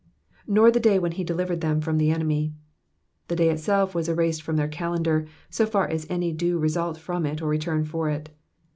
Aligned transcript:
^^Nor 0.49 0.73
the 0.73 0.79
day 0.79 0.97
when 0.97 1.11
he 1.11 1.23
delivered 1.23 1.61
them 1.61 1.79
from 1.79 1.99
the 1.99 2.09
enemy.'''' 2.09 2.55
The 3.27 3.35
day 3.35 3.51
itself 3.51 3.93
was 3.93 4.09
erased 4.09 4.41
from 4.41 4.55
their 4.55 4.67
calendar, 4.67 5.27
so 5.51 5.67
far 5.67 5.87
as 5.87 6.07
any 6.09 6.31
due 6.31 6.57
result 6.57 6.97
from 6.97 7.23
it 7.23 7.39
or 7.39 7.47
return 7.49 7.85
for 7.85 8.09
it. 8.09 8.31